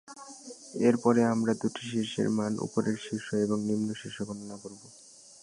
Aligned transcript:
এরপরে 0.81 1.21
আমরা 1.33 1.53
দুটি 1.61 1.83
শীর্ষের 1.91 2.27
মান, 2.29 2.53
উপরের 2.65 2.97
শীর্ষ 3.05 3.27
এবং 3.45 3.57
নিম্ন 3.69 3.89
শীর্ষ 3.93 4.17
গণনা 4.27 4.55
করব। 4.63 4.81